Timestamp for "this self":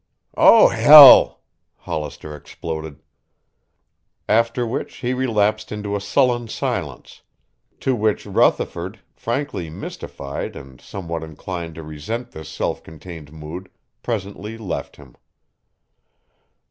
12.31-12.81